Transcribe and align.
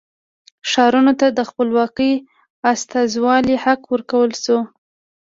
ښارونو 0.71 1.13
ته 1.19 1.27
د 1.37 1.39
خپلواکې 1.49 2.11
استازولۍ 2.71 3.55
حق 3.63 3.81
ورکړل 3.93 4.31
شو. 4.43 4.57